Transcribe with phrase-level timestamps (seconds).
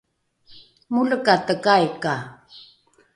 [0.93, 2.15] molekatekai ka